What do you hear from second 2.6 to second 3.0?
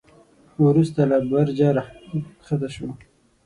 شو.